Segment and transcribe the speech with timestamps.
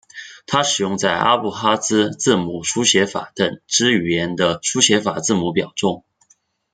[0.47, 6.03] 它使用在阿布哈兹字母书写法等之语言的书写法字母表中。